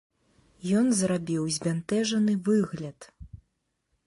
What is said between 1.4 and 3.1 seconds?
збянтэжаны выгляд.